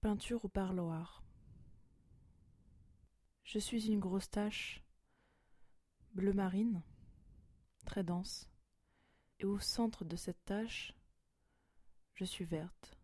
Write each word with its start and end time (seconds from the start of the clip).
Peinture 0.00 0.42
au 0.46 0.48
parloir. 0.48 1.22
Je 3.44 3.58
suis 3.58 3.88
une 3.88 4.00
grosse 4.00 4.30
tache 4.30 4.82
bleu 6.14 6.32
marine, 6.32 6.82
très 7.84 8.02
dense, 8.02 8.48
et 9.40 9.44
au 9.44 9.58
centre 9.58 10.06
de 10.06 10.16
cette 10.16 10.42
tache, 10.46 10.94
je 12.14 12.24
suis 12.24 12.46
verte, 12.46 12.96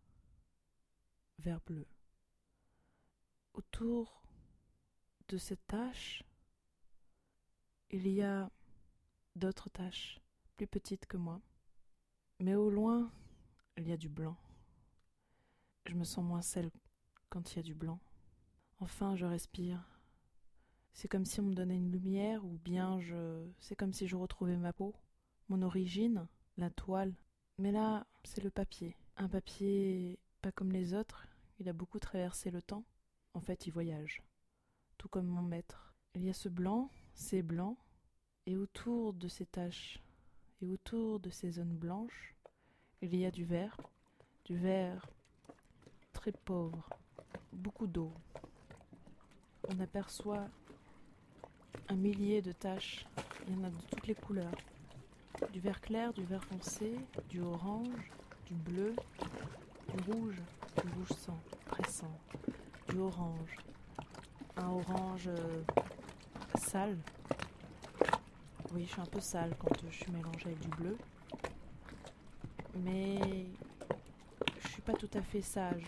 vert 1.37 1.61
bleu. 1.67 1.85
Autour 3.53 4.23
de 5.27 5.37
cette 5.37 5.67
tache, 5.67 6.23
il 7.91 8.07
y 8.07 8.23
a 8.23 8.49
d'autres 9.35 9.69
taches, 9.69 10.19
plus 10.55 10.65
petites 10.65 11.05
que 11.05 11.17
moi, 11.17 11.43
mais 12.39 12.55
au 12.55 12.71
loin, 12.71 13.11
il 13.77 13.87
y 13.87 13.91
a 13.91 13.97
du 13.97 14.09
blanc. 14.09 14.35
Je 15.85 15.93
me 15.93 16.03
sens 16.03 16.25
moins 16.25 16.41
seule 16.41 16.71
quand 17.29 17.53
il 17.53 17.57
y 17.57 17.59
a 17.59 17.63
du 17.63 17.73
blanc. 17.73 17.99
Enfin, 18.79 19.15
je 19.15 19.25
respire. 19.25 19.83
C'est 20.93 21.07
comme 21.07 21.25
si 21.25 21.39
on 21.39 21.43
me 21.43 21.53
donnait 21.53 21.77
une 21.77 21.91
lumière, 21.91 22.43
ou 22.45 22.59
bien 22.63 22.99
je. 22.99 23.45
C'est 23.59 23.75
comme 23.75 23.93
si 23.93 24.07
je 24.07 24.15
retrouvais 24.15 24.57
ma 24.57 24.73
peau, 24.73 24.95
mon 25.49 25.61
origine, 25.61 26.27
la 26.57 26.69
toile. 26.69 27.13
Mais 27.57 27.71
là, 27.71 28.05
c'est 28.23 28.43
le 28.43 28.49
papier. 28.49 28.95
Un 29.15 29.29
papier 29.29 30.19
pas 30.41 30.51
comme 30.51 30.71
les 30.71 30.93
autres, 30.93 31.27
il 31.59 31.69
a 31.69 31.73
beaucoup 31.73 31.99
traversé 31.99 32.51
le 32.51 32.61
temps. 32.61 32.83
En 33.33 33.41
fait, 33.41 33.67
il 33.67 33.71
voyage. 33.71 34.21
Tout 34.97 35.09
comme 35.09 35.27
mon 35.27 35.41
maître. 35.41 35.93
Il 36.15 36.23
y 36.23 36.29
a 36.29 36.33
ce 36.33 36.49
blanc, 36.49 36.89
ces 37.13 37.41
blancs, 37.41 37.77
et 38.45 38.55
autour 38.55 39.13
de 39.13 39.27
ces 39.27 39.45
taches, 39.45 40.01
et 40.61 40.67
autour 40.67 41.19
de 41.19 41.29
ces 41.29 41.51
zones 41.51 41.75
blanches, 41.75 42.35
il 43.01 43.15
y 43.15 43.25
a 43.25 43.31
du 43.31 43.45
vert, 43.45 43.77
du 44.45 44.57
vert 44.57 45.05
très 46.13 46.31
pauvre, 46.31 46.89
beaucoup 47.57 47.87
d'eau. 47.87 48.11
On 49.67 49.79
aperçoit 49.79 50.47
un 51.89 51.95
millier 51.95 52.41
de 52.41 52.51
taches. 52.51 53.05
Il 53.47 53.55
y 53.55 53.59
en 53.59 53.63
a 53.65 53.69
de 53.69 53.81
toutes 53.89 54.07
les 54.07 54.15
couleurs. 54.15 54.55
Du 55.51 55.59
vert 55.59 55.81
clair, 55.81 56.13
du 56.13 56.23
vert 56.23 56.43
foncé, 56.43 56.95
du 57.29 57.41
orange, 57.41 58.11
du 58.45 58.53
bleu, 58.55 58.95
du 59.93 60.11
rouge, 60.11 60.41
du 60.81 60.89
rouge 60.93 61.17
sang, 61.17 61.37
pressant, 61.65 62.17
du 62.89 62.97
orange, 62.97 63.57
un 64.55 64.67
orange 64.67 65.27
euh, 65.27 65.63
sale. 66.55 66.97
Oui, 68.73 68.85
je 68.85 68.91
suis 68.91 69.01
un 69.01 69.05
peu 69.05 69.19
sale 69.19 69.55
quand 69.59 69.69
je 69.85 69.95
suis 69.95 70.11
mélangée 70.11 70.47
avec 70.47 70.59
du 70.59 70.69
bleu. 70.69 70.97
Mais 72.83 73.45
je 74.61 74.67
suis 74.67 74.81
pas 74.81 74.93
tout 74.93 75.09
à 75.13 75.21
fait 75.21 75.41
sage. 75.41 75.85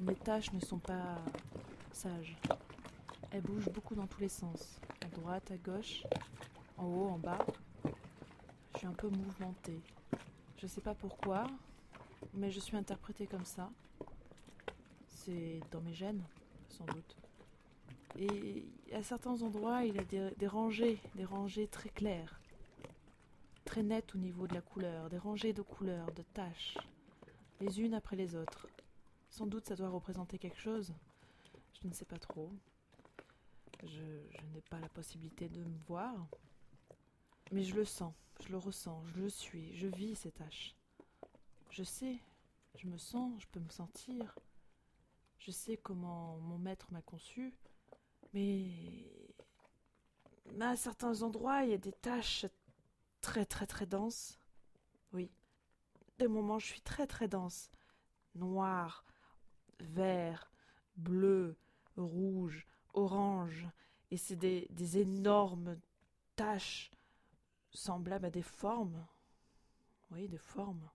Mes 0.00 0.16
tâches 0.16 0.52
ne 0.52 0.60
sont 0.60 0.78
pas 0.78 1.18
sages. 1.92 2.36
Elles 3.30 3.42
bougent 3.42 3.70
beaucoup 3.70 3.94
dans 3.94 4.06
tous 4.06 4.20
les 4.20 4.28
sens. 4.28 4.80
À 5.00 5.06
droite, 5.06 5.50
à 5.52 5.56
gauche, 5.56 6.02
en 6.76 6.86
haut, 6.86 7.08
en 7.08 7.18
bas. 7.18 7.46
Je 8.72 8.78
suis 8.78 8.86
un 8.86 8.92
peu 8.92 9.08
mouvementée. 9.08 9.80
Je 10.58 10.66
sais 10.66 10.80
pas 10.80 10.94
pourquoi, 10.94 11.46
mais 12.34 12.50
je 12.50 12.58
suis 12.58 12.76
interprétée 12.76 13.26
comme 13.26 13.44
ça. 13.44 13.70
C'est 15.06 15.60
dans 15.70 15.80
mes 15.80 15.94
gènes, 15.94 16.24
sans 16.68 16.84
doute. 16.86 17.16
Et 18.18 18.64
à 18.92 19.02
certains 19.02 19.42
endroits, 19.42 19.84
il 19.84 19.94
y 19.94 19.98
a 19.98 20.04
des, 20.04 20.30
des 20.36 20.46
rangées, 20.46 20.98
des 21.14 21.24
rangées 21.24 21.68
très 21.68 21.88
claires, 21.88 22.40
très 23.64 23.82
nettes 23.82 24.14
au 24.14 24.18
niveau 24.18 24.46
de 24.46 24.54
la 24.54 24.60
couleur, 24.60 25.08
des 25.08 25.18
rangées 25.18 25.52
de 25.52 25.62
couleurs, 25.62 26.10
de 26.12 26.22
taches, 26.34 26.78
les 27.60 27.80
unes 27.80 27.94
après 27.94 28.16
les 28.16 28.34
autres. 28.34 28.66
Sans 29.34 29.46
doute 29.48 29.66
ça 29.66 29.74
doit 29.74 29.88
représenter 29.88 30.38
quelque 30.38 30.60
chose. 30.60 30.94
Je 31.82 31.88
ne 31.88 31.92
sais 31.92 32.04
pas 32.04 32.20
trop. 32.20 32.52
Je, 33.82 34.00
n'ai 34.52 34.60
pas 34.70 34.78
la 34.78 34.88
possibilité 34.88 35.48
de 35.48 35.64
me 35.64 35.76
voir. 35.88 36.28
Mais 37.50 37.64
je 37.64 37.74
le 37.74 37.84
sens, 37.84 38.14
je 38.40 38.52
le 38.52 38.58
ressens, 38.58 39.04
je 39.06 39.22
le 39.22 39.28
suis, 39.28 39.74
je 39.74 39.88
vis 39.88 40.14
ces 40.14 40.30
tâches. 40.30 40.76
Je 41.70 41.82
sais, 41.82 42.20
je 42.76 42.86
me 42.86 42.96
sens, 42.96 43.42
je 43.42 43.48
peux 43.48 43.58
me 43.58 43.70
sentir. 43.70 44.38
Je 45.40 45.50
sais 45.50 45.78
comment 45.78 46.36
mon 46.36 46.58
maître 46.58 46.86
m'a 46.92 47.02
conçu. 47.02 47.56
Mais... 48.34 48.70
à 50.60 50.76
certains 50.76 51.22
endroits, 51.22 51.64
il 51.64 51.70
y 51.70 51.74
a 51.74 51.78
des 51.78 51.90
taches 51.90 52.46
très 53.20 53.44
très 53.44 53.66
très 53.66 53.86
denses. 53.86 54.38
Oui. 55.12 55.28
Des 56.18 56.28
moments, 56.28 56.60
je 56.60 56.66
suis 56.66 56.82
très 56.82 57.08
très 57.08 57.26
dense. 57.26 57.72
Noir, 58.36 59.04
vert, 59.80 60.50
bleu, 60.96 61.56
rouge, 61.96 62.66
orange, 62.92 63.66
et 64.10 64.16
c'est 64.16 64.36
des, 64.36 64.98
énormes 64.98 65.78
taches 66.36 66.90
semblables 67.72 68.26
à 68.26 68.30
des 68.30 68.42
formes. 68.42 69.06
Oui, 70.10 70.28
des 70.28 70.38
formes. 70.38 70.88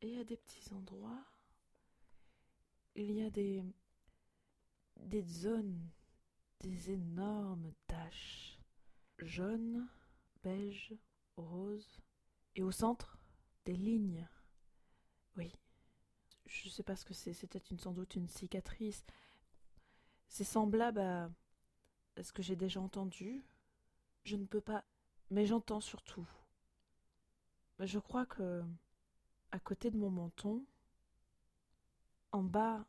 Et 0.00 0.18
à 0.18 0.24
des 0.24 0.36
petits 0.36 0.72
endroits, 0.72 1.24
il 2.94 3.12
y 3.12 3.22
a 3.22 3.30
des, 3.30 3.62
des 4.96 5.22
zones, 5.22 5.88
des 6.60 6.90
énormes 6.90 7.72
taches, 7.86 8.58
jaunes, 9.18 9.86
beige, 10.42 10.94
rose, 11.36 12.00
et 12.56 12.62
au 12.62 12.70
centre, 12.70 13.18
des 13.64 13.76
lignes. 13.76 14.28
Oui, 15.36 15.52
je 16.62 16.68
sais 16.68 16.82
pas 16.82 16.96
ce 16.96 17.04
que 17.04 17.14
c'est, 17.14 17.32
c'était 17.32 17.58
une, 17.58 17.78
sans 17.78 17.92
doute 17.92 18.14
une 18.14 18.28
cicatrice. 18.28 19.04
C'est 20.28 20.44
semblable 20.44 21.00
à, 21.00 21.30
ce 22.22 22.32
que 22.32 22.42
j'ai 22.42 22.56
déjà 22.56 22.80
entendu. 22.80 23.44
Je 24.24 24.36
ne 24.36 24.46
peux 24.46 24.60
pas, 24.60 24.84
mais 25.30 25.46
j'entends 25.46 25.80
surtout. 25.80 26.26
Je 27.80 27.98
crois 27.98 28.24
que, 28.24 28.62
à 29.50 29.58
côté 29.58 29.90
de 29.90 29.98
mon 29.98 30.10
menton, 30.10 30.64
en 32.30 32.42
bas, 32.42 32.86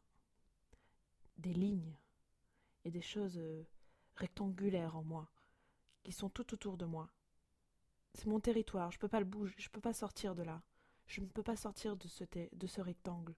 des 1.38 1.54
lignes 1.54 1.96
et 2.86 2.92
des 2.92 3.02
choses 3.02 3.38
euh, 3.38 3.64
rectangulaires 4.16 4.96
en 4.96 5.04
moi, 5.04 5.30
qui 6.04 6.12
sont 6.12 6.30
tout 6.30 6.54
autour 6.54 6.78
de 6.78 6.86
moi. 6.86 7.10
C'est 8.14 8.28
mon 8.28 8.40
territoire, 8.40 8.92
je 8.92 9.00
peux 9.00 9.10
pas 9.10 9.20
le 9.20 9.26
bouger, 9.26 9.56
je 9.58 9.70
peux 9.70 9.82
pas 9.82 9.94
sortir 9.94 10.36
de 10.36 10.44
là. 10.44 10.62
Je 11.08 11.22
ne 11.22 11.28
peux 11.28 11.44
pas 11.44 11.56
sortir 11.56 11.96
de 11.96 12.08
ce, 12.08 12.24
de 12.52 12.68
ce 12.68 12.82
rectangle. 12.82 13.36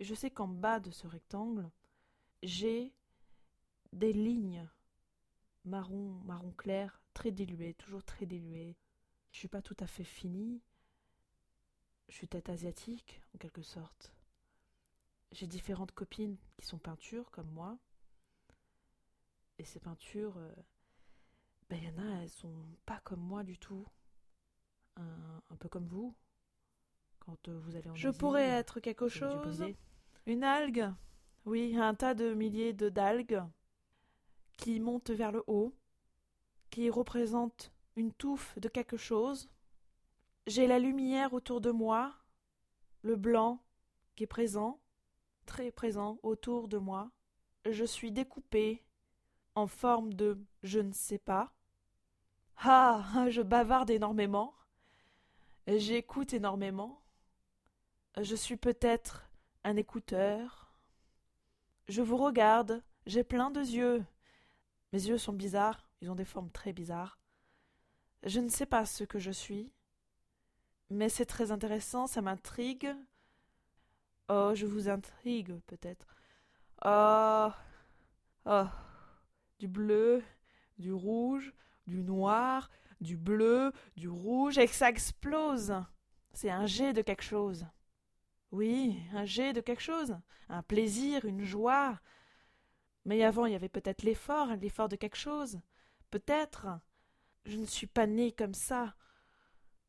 Je 0.00 0.14
sais 0.14 0.30
qu'en 0.30 0.48
bas 0.48 0.80
de 0.80 0.90
ce 0.90 1.06
rectangle, 1.06 1.70
j'ai 2.42 2.92
des 3.92 4.12
lignes 4.12 4.66
marron, 5.64 6.20
marron 6.24 6.52
clair, 6.52 7.00
très 7.14 7.30
diluées, 7.30 7.74
toujours 7.74 8.04
très 8.04 8.26
diluées. 8.26 8.76
Je 9.32 9.38
suis 9.38 9.48
pas 9.48 9.62
tout 9.62 9.76
à 9.80 9.86
fait 9.86 10.04
finie. 10.04 10.62
Je 12.08 12.14
suis 12.14 12.28
tête 12.28 12.48
asiatique, 12.48 13.20
en 13.34 13.38
quelque 13.38 13.62
sorte. 13.62 14.12
J'ai 15.32 15.46
différentes 15.46 15.92
copines 15.92 16.38
qui 16.56 16.66
sont 16.66 16.78
peintures, 16.78 17.30
comme 17.30 17.50
moi. 17.50 17.78
Et 19.58 19.64
ces 19.64 19.80
peintures, 19.80 20.36
euh, 20.38 20.54
ben, 21.68 21.76
il 21.76 21.84
y 21.84 21.90
en 21.90 21.98
a, 21.98 22.22
elles 22.22 22.30
sont 22.30 22.64
pas 22.86 23.00
comme 23.00 23.20
moi 23.20 23.44
du 23.44 23.58
tout. 23.58 23.86
Un 24.96 25.56
peu 25.60 25.68
comme 25.68 25.86
vous. 25.86 26.12
Quand 27.28 27.48
euh, 27.48 27.60
vous 27.62 27.76
allez 27.76 27.90
en 27.90 27.94
Je 27.94 28.08
Asie, 28.08 28.18
pourrais 28.18 28.52
euh, 28.52 28.58
être 28.58 28.80
quelque 28.80 29.06
chose. 29.06 29.62
Une 30.24 30.42
algue. 30.42 30.90
Oui, 31.44 31.76
un 31.76 31.94
tas 31.94 32.14
de 32.14 32.32
milliers 32.32 32.72
de 32.72 32.88
d'algues 32.88 33.42
qui 34.56 34.80
montent 34.80 35.10
vers 35.10 35.30
le 35.30 35.44
haut, 35.46 35.74
qui 36.70 36.88
représentent 36.88 37.70
une 37.96 38.14
touffe 38.14 38.58
de 38.58 38.70
quelque 38.70 38.96
chose. 38.96 39.50
J'ai 40.46 40.66
la 40.66 40.78
lumière 40.78 41.34
autour 41.34 41.60
de 41.60 41.70
moi, 41.70 42.14
le 43.02 43.14
blanc 43.14 43.62
qui 44.16 44.24
est 44.24 44.26
présent, 44.26 44.80
très 45.44 45.70
présent 45.70 46.18
autour 46.22 46.66
de 46.66 46.78
moi. 46.78 47.10
Je 47.66 47.84
suis 47.84 48.10
découpée 48.10 48.82
en 49.54 49.66
forme 49.66 50.14
de 50.14 50.38
je 50.62 50.80
ne 50.80 50.92
sais 50.92 51.18
pas. 51.18 51.52
Ah, 52.56 53.26
je 53.28 53.42
bavarde 53.42 53.90
énormément. 53.90 54.54
J'écoute 55.66 56.32
énormément. 56.32 57.02
Je 58.20 58.34
suis 58.34 58.56
peut-être 58.56 59.28
un 59.62 59.76
écouteur. 59.76 60.72
Je 61.86 62.02
vous 62.02 62.16
regarde, 62.16 62.82
j'ai 63.06 63.22
plein 63.22 63.50
de 63.50 63.60
yeux. 63.60 64.04
Mes 64.92 65.06
yeux 65.06 65.18
sont 65.18 65.32
bizarres, 65.32 65.88
ils 66.00 66.10
ont 66.10 66.16
des 66.16 66.24
formes 66.24 66.50
très 66.50 66.72
bizarres. 66.72 67.20
Je 68.24 68.40
ne 68.40 68.48
sais 68.48 68.66
pas 68.66 68.86
ce 68.86 69.04
que 69.04 69.20
je 69.20 69.30
suis, 69.30 69.70
mais 70.90 71.08
c'est 71.08 71.26
très 71.26 71.52
intéressant, 71.52 72.08
ça 72.08 72.20
m'intrigue. 72.20 72.92
Oh, 74.28 74.50
je 74.54 74.66
vous 74.66 74.88
intrigue 74.88 75.56
peut-être. 75.66 76.16
Oh, 76.84 77.50
oh, 78.46 78.66
du 79.60 79.68
bleu, 79.68 80.24
du 80.78 80.92
rouge, 80.92 81.54
du 81.86 82.02
noir, 82.02 82.68
du 83.00 83.16
bleu, 83.16 83.72
du 83.96 84.08
rouge, 84.08 84.58
et 84.58 84.66
que 84.66 84.74
ça 84.74 84.88
explose. 84.88 85.72
C'est 86.32 86.50
un 86.50 86.66
jet 86.66 86.92
de 86.92 87.02
quelque 87.02 87.22
chose. 87.22 87.64
Oui, 88.50 88.98
un 89.12 89.24
jet 89.24 89.52
de 89.52 89.60
quelque 89.60 89.82
chose, 89.82 90.16
un 90.48 90.62
plaisir, 90.62 91.24
une 91.24 91.44
joie. 91.44 92.00
Mais 93.04 93.22
avant, 93.22 93.46
il 93.46 93.52
y 93.52 93.56
avait 93.56 93.68
peut-être 93.68 94.02
l'effort, 94.02 94.48
l'effort 94.56 94.88
de 94.88 94.96
quelque 94.96 95.16
chose. 95.16 95.60
Peut-être. 96.10 96.66
Je 97.44 97.56
ne 97.56 97.66
suis 97.66 97.86
pas 97.86 98.06
né 98.06 98.32
comme 98.32 98.54
ça. 98.54 98.94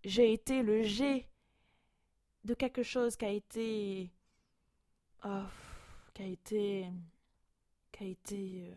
J'ai 0.03 0.31
été 0.33 0.63
le 0.63 0.83
jet 0.83 1.29
de 2.43 2.53
quelque 2.53 2.83
chose 2.83 3.15
qui 3.15 3.25
a 3.25 3.31
été. 3.31 4.11
Oh, 5.25 5.43
qui 6.13 6.23
a 6.23 6.27
été. 6.27 6.89
qui 7.91 8.03
a 8.03 8.07
été 8.07 8.67
euh, 8.67 8.75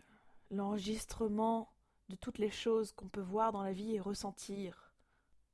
l'enregistrement 0.51 1.73
de 2.09 2.17
toutes 2.17 2.39
les 2.39 2.51
choses 2.51 2.93
qu'on 2.93 3.09
peut 3.09 3.21
voir 3.21 3.53
dans 3.53 3.63
la 3.63 3.73
vie 3.73 3.95
et 3.95 4.01
ressentir. 4.01 4.93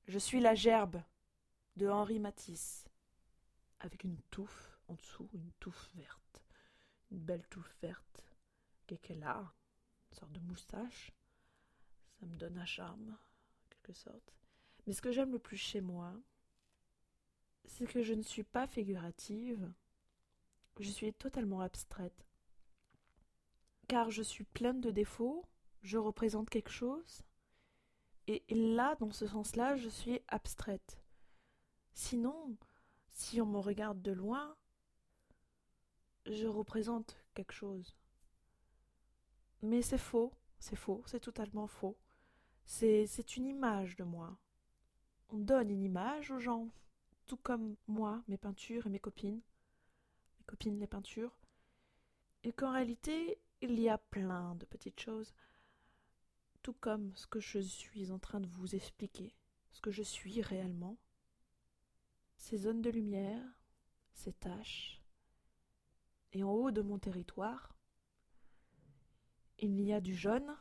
Je 0.06 0.18
suis 0.18 0.40
la 0.40 0.54
gerbe 0.54 1.02
de 1.76 1.88
Henri 1.88 2.18
Matisse, 2.18 2.87
avec 3.80 4.04
une 4.04 4.20
touffe 4.30 4.78
en 4.88 4.94
dessous, 4.94 5.28
une 5.32 5.50
touffe 5.60 5.90
verte, 5.94 6.42
une 7.10 7.18
belle 7.18 7.46
touffe 7.48 7.74
verte, 7.82 8.24
qu'elle 8.96 9.22
a, 9.22 9.52
une 10.10 10.18
sorte 10.18 10.32
de 10.32 10.40
moustache. 10.40 11.12
Ça 12.18 12.26
me 12.26 12.36
donne 12.36 12.58
un 12.58 12.64
charme, 12.64 13.10
en 13.10 13.68
quelque 13.68 13.92
sorte. 13.92 14.34
Mais 14.86 14.92
ce 14.92 15.02
que 15.02 15.12
j'aime 15.12 15.32
le 15.32 15.38
plus 15.38 15.56
chez 15.56 15.80
moi, 15.80 16.14
c'est 17.66 17.86
que 17.86 18.02
je 18.02 18.14
ne 18.14 18.22
suis 18.22 18.44
pas 18.44 18.66
figurative, 18.66 19.70
je 20.80 20.90
suis 20.90 21.12
totalement 21.12 21.60
abstraite. 21.60 22.26
Car 23.88 24.10
je 24.10 24.22
suis 24.22 24.44
pleine 24.44 24.80
de 24.80 24.90
défauts, 24.90 25.44
je 25.82 25.98
représente 25.98 26.50
quelque 26.50 26.70
chose, 26.70 27.22
et 28.26 28.44
là, 28.50 28.94
dans 28.96 29.10
ce 29.10 29.26
sens-là, 29.26 29.76
je 29.76 29.88
suis 29.88 30.20
abstraite. 30.28 31.00
Sinon, 31.92 32.56
si 33.18 33.40
on 33.40 33.46
me 33.46 33.58
regarde 33.58 34.00
de 34.00 34.12
loin, 34.12 34.56
je 36.24 36.46
représente 36.46 37.16
quelque 37.34 37.52
chose. 37.52 37.96
Mais 39.60 39.82
c'est 39.82 39.98
faux, 39.98 40.32
c'est 40.60 40.76
faux, 40.76 41.02
c'est 41.04 41.18
totalement 41.20 41.66
faux. 41.66 41.98
C'est, 42.64 43.36
une 43.36 43.46
image 43.46 43.96
de 43.96 44.04
moi. 44.04 44.38
On 45.30 45.38
donne 45.38 45.68
une 45.68 45.82
image 45.82 46.30
aux 46.30 46.38
gens, 46.38 46.68
tout 47.26 47.36
comme 47.36 47.74
moi, 47.88 48.22
mes 48.28 48.38
peintures 48.38 48.86
et 48.86 48.90
mes 48.90 49.00
copines, 49.00 49.42
mes 50.38 50.44
copines 50.46 50.78
les 50.78 50.86
peintures, 50.86 51.36
et 52.44 52.52
qu'en 52.52 52.70
réalité, 52.70 53.40
il 53.60 53.80
y 53.80 53.88
a 53.88 53.98
plein 53.98 54.54
de 54.54 54.64
petites 54.64 55.00
choses, 55.00 55.34
tout 56.62 56.74
comme 56.74 57.16
ce 57.16 57.26
que 57.26 57.40
je 57.40 57.58
suis 57.58 58.12
en 58.12 58.20
train 58.20 58.38
de 58.38 58.48
vous 58.48 58.76
expliquer, 58.76 59.34
ce 59.72 59.80
que 59.80 59.90
je 59.90 60.04
suis 60.04 60.40
réellement, 60.40 60.96
ces 62.38 62.56
zones 62.56 62.80
de 62.80 62.90
lumière, 62.90 63.44
ces 64.14 64.32
taches, 64.32 65.02
et 66.32 66.42
en 66.42 66.50
haut 66.50 66.70
de 66.70 66.82
mon 66.82 66.98
territoire, 66.98 67.74
il 69.58 69.80
y 69.80 69.92
a 69.92 70.00
du 70.00 70.14
jaune, 70.14 70.56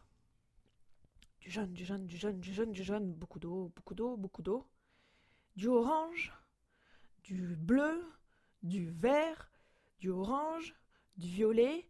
du 1.39 1.49
jaune, 1.49 1.73
du 1.73 1.85
jaune, 1.85 2.07
du 2.07 2.17
jaune, 2.17 2.39
du 2.39 2.53
jaune, 2.53 2.71
du 2.71 2.83
jaune, 2.83 3.13
beaucoup 3.13 3.39
d'eau, 3.39 3.71
beaucoup 3.75 3.95
d'eau, 3.95 4.17
beaucoup 4.17 4.41
d'eau, 4.41 4.67
du 5.55 5.67
orange, 5.67 6.33
du 7.23 7.55
bleu, 7.55 8.03
du 8.63 8.89
vert, 8.89 9.49
du 9.99 10.09
orange, 10.09 10.75
du 11.15 11.27
violet, 11.27 11.87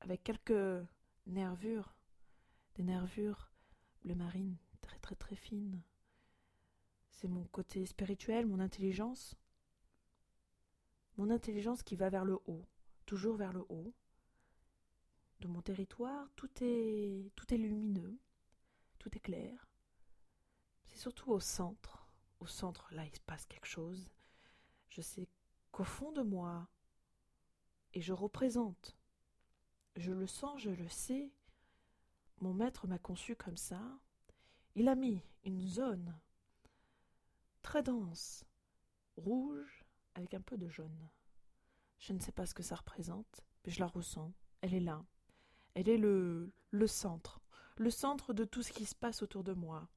avec 0.00 0.24
quelques 0.24 0.86
nervures, 1.26 1.94
des 2.76 2.84
nervures 2.84 3.50
bleu 4.04 4.14
marine 4.14 4.56
très 4.80 4.98
très 4.98 5.14
très 5.14 5.36
fines. 5.36 5.82
C'est 7.16 7.28
mon 7.28 7.44
côté 7.44 7.84
spirituel, 7.86 8.46
mon 8.46 8.60
intelligence. 8.60 9.34
Mon 11.16 11.30
intelligence 11.30 11.82
qui 11.82 11.96
va 11.96 12.10
vers 12.10 12.24
le 12.26 12.38
haut, 12.46 12.66
toujours 13.06 13.36
vers 13.36 13.52
le 13.52 13.64
haut. 13.70 13.94
De 15.40 15.48
mon 15.48 15.62
territoire, 15.62 16.30
tout 16.36 16.62
est 16.62 17.30
lumineux, 17.50 18.18
tout 18.98 19.16
est 19.16 19.20
clair. 19.20 19.66
C'est 20.84 20.98
surtout 20.98 21.32
au 21.32 21.40
centre. 21.40 22.06
Au 22.40 22.46
centre, 22.46 22.86
là, 22.92 23.04
il 23.06 23.14
se 23.14 23.20
passe 23.20 23.46
quelque 23.46 23.66
chose. 23.66 24.12
Je 24.90 25.00
sais 25.00 25.26
qu'au 25.72 25.84
fond 25.84 26.12
de 26.12 26.22
moi, 26.22 26.68
et 27.94 28.02
je 28.02 28.12
représente 28.12 28.96
je 29.96 30.12
le 30.12 30.26
sens, 30.26 30.60
je 30.60 30.70
le 30.70 30.88
sais. 30.88 31.32
Mon 32.40 32.52
maître 32.52 32.86
m'a 32.86 32.98
conçu 32.98 33.34
comme 33.34 33.56
ça. 33.56 33.80
Il 34.74 34.88
a 34.88 34.94
mis 34.94 35.22
une 35.44 35.62
zone 35.62 36.14
très 37.66 37.82
dense, 37.82 38.44
rouge, 39.16 39.84
avec 40.14 40.34
un 40.34 40.40
peu 40.40 40.56
de 40.56 40.68
jaune. 40.68 41.10
Je 41.98 42.12
ne 42.12 42.20
sais 42.20 42.30
pas 42.30 42.46
ce 42.46 42.54
que 42.54 42.62
ça 42.62 42.76
représente, 42.76 43.44
mais 43.64 43.72
je 43.72 43.80
la 43.80 43.88
ressens. 43.88 44.32
Elle 44.60 44.72
est 44.72 44.80
là. 44.80 45.04
Elle 45.74 45.88
est 45.88 45.98
le, 45.98 46.52
centre, 46.86 47.40
le 47.76 47.90
centre 47.90 48.32
de 48.32 48.44
tout 48.44 48.62
ce 48.62 48.72
qui 48.72 48.86
se 48.86 48.94
passe 48.94 49.20
autour 49.20 49.42
de 49.42 49.52
moi, 49.52 49.88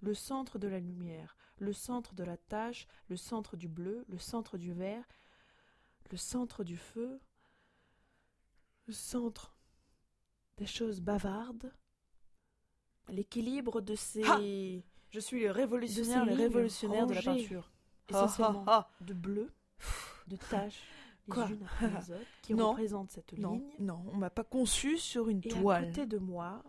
le 0.00 0.14
centre 0.14 0.58
de 0.58 0.66
la 0.66 0.80
lumière, 0.80 1.36
le 1.58 1.72
centre 1.72 2.12
de 2.12 2.24
la 2.24 2.36
tâche, 2.36 2.88
le 3.06 3.16
centre 3.16 3.56
du 3.56 3.68
bleu, 3.68 4.04
le 4.08 4.18
centre 4.18 4.58
du 4.58 4.72
vert, 4.72 5.06
le 6.10 6.16
centre 6.16 6.64
du 6.64 6.76
feu, 6.76 7.20
le 8.88 8.92
centre 8.92 9.54
des 10.56 10.66
choses 10.66 11.00
bavardes, 11.00 11.72
l'équilibre 13.08 13.80
de 13.80 13.94
ces. 13.94 14.84
Je 15.12 15.20
suis 15.20 15.40
le 15.40 15.50
révolutionnaire, 15.50 16.24
le 16.24 16.32
révolutionnaire 16.34 17.06
de 17.06 17.14
la 17.14 17.22
peinture. 17.22 17.70
Essentiellement 18.08 18.64
de 19.00 19.14
bleu, 19.14 19.52
de 20.26 20.36
taches, 20.50 20.82
les 21.28 21.32
Quoi 21.34 21.48
unes 21.48 21.62
après 21.64 21.88
les 21.90 22.10
autres, 22.12 22.26
qui 22.42 22.54
Non. 22.54 22.70
représentent 22.70 23.10
cette 23.10 23.32
Non, 23.38 23.52
ligne. 23.52 23.70
non, 23.78 24.02
on 24.12 24.16
m'a 24.16 24.30
pas 24.30 24.44
conçu 24.44 24.98
sur 24.98 25.28
une 25.28 25.40
Et 25.44 25.48
toile. 25.48 25.84
à 25.84 25.86
côté 25.88 26.06
de 26.06 26.18
moi, 26.18 26.62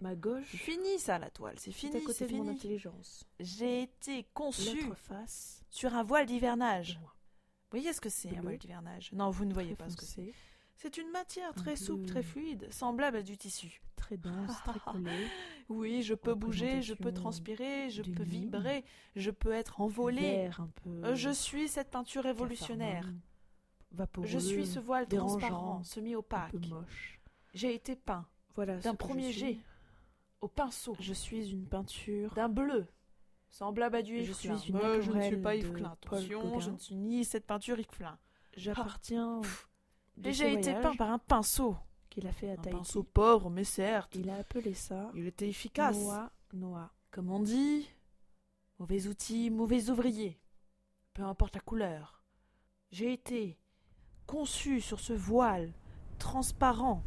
ma 0.00 0.10
C'est 0.10 0.20
gauche, 0.20 0.44
fini 0.56 0.98
ça, 0.98 1.18
la 1.18 1.30
toile, 1.30 1.58
c'est 1.58 1.72
fini, 1.72 1.96
à 1.96 2.00
côté 2.00 2.26
de 2.26 2.36
mon 2.36 2.48
intelligence. 2.48 3.24
J'ai 3.40 3.82
été 3.82 4.24
conçu 4.34 4.82
face, 4.96 5.64
sur 5.70 5.94
un 5.94 6.02
voile 6.02 6.26
d'hivernage. 6.26 6.98
Vous 7.02 7.78
voyez 7.80 7.92
ce 7.92 8.00
que 8.00 8.08
c'est 8.10 8.36
un 8.36 8.40
voile 8.42 8.58
d'hivernage? 8.58 9.10
Non, 9.12 9.30
vous 9.30 9.44
ne 9.44 9.54
voyez 9.54 9.74
pas 9.74 9.88
ce 9.88 9.96
que 9.96 10.04
c'est. 10.04 10.32
C'est 10.76 10.98
une 10.98 11.10
matière 11.10 11.54
très 11.54 11.74
souple, 11.74 12.06
très 12.06 12.22
fluide, 12.22 12.70
semblable 12.70 13.16
à 13.18 13.22
du 13.22 13.36
tissu. 13.38 13.80
très 13.96 14.16
dense, 14.18 14.50
très 14.62 14.78
collé, 14.92 15.26
Oui, 15.70 16.02
je 16.02 16.14
peux 16.14 16.34
bouger, 16.34 16.82
je 16.82 16.92
peux 16.94 17.12
transpirer, 17.12 17.88
je 17.90 18.02
peux 18.02 18.22
vibrer, 18.22 18.84
je 19.16 19.30
peux 19.30 19.52
être 19.52 19.80
envolé. 19.80 20.50
Euh, 20.86 21.14
Je 21.14 21.30
suis 21.30 21.68
cette 21.68 21.90
peinture 21.90 22.22
révolutionnaire. 22.24 23.08
vaporeux, 23.92 24.26
Je 24.26 24.38
suis 24.38 24.66
ce 24.66 24.78
voile 24.78 25.08
transparent, 25.08 25.82
semi-opaque. 25.82 26.54
J'ai 27.54 27.74
été 27.74 27.96
peint 27.96 28.26
Voilà. 28.54 28.76
d'un 28.76 28.92
je 28.92 28.96
premier 28.96 29.32
suis. 29.32 29.40
jet 29.40 29.58
au 30.42 30.48
pinceau, 30.48 30.94
Je 31.00 31.14
suis 31.14 31.50
une 31.50 31.66
peinture. 31.66 32.34
d'un 32.34 32.50
bleu 32.50 32.86
semblable 33.48 33.96
à 33.96 34.02
du 34.02 34.18
Je 34.18 34.22
Yves 34.24 34.34
suis 34.34 34.48
Klein. 34.50 34.58
une 34.68 34.76
Euh, 34.76 35.00
je 35.00 35.10
ne 35.10 35.22
suis 35.22 35.36
pas 35.38 35.56
Yves 35.56 35.72
Klein, 35.72 35.92
attention, 35.92 36.60
je 36.60 36.70
ne 36.70 36.76
suis 36.78 36.94
ni 36.96 37.24
cette 37.24 37.46
peinture 37.46 37.78
Yves 37.80 37.86
Klein. 37.86 38.18
J'appartiens. 38.58 39.40
de 39.40 39.46
J'ai 40.24 40.52
été 40.54 40.70
voyage 40.70 40.82
peint 40.82 40.96
par 40.96 41.10
un 41.10 41.18
pinceau. 41.18 41.76
qu'il 42.10 42.26
a 42.26 42.32
fait 42.32 42.50
à 42.50 42.52
Un 42.52 42.56
Tahiti. 42.56 42.76
pinceau 42.78 43.02
pauvre, 43.02 43.50
mais 43.50 43.64
certes. 43.64 44.14
Il 44.14 44.30
a 44.30 44.36
appelé 44.36 44.74
ça 44.74 45.10
Il 45.14 45.26
était 45.26 45.48
efficace. 45.48 45.96
Noa 45.98 46.30
Noa. 46.54 46.90
Comme 47.10 47.30
on 47.30 47.40
dit, 47.40 47.88
mauvais 48.78 49.06
outil, 49.06 49.50
mauvais 49.50 49.90
ouvrier. 49.90 50.38
Peu 51.14 51.22
importe 51.22 51.54
la 51.54 51.60
couleur. 51.60 52.22
J'ai 52.90 53.12
été 53.12 53.58
conçu 54.26 54.80
sur 54.80 55.00
ce 55.00 55.12
voile 55.12 55.72
transparent, 56.18 57.02